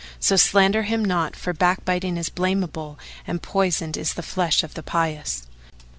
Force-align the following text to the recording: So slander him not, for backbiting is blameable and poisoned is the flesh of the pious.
So 0.19 0.35
slander 0.35 0.81
him 0.81 1.05
not, 1.05 1.35
for 1.35 1.53
backbiting 1.53 2.17
is 2.17 2.29
blameable 2.29 2.97
and 3.27 3.39
poisoned 3.39 3.97
is 3.97 4.15
the 4.15 4.23
flesh 4.23 4.63
of 4.63 4.73
the 4.73 4.81
pious. 4.81 5.43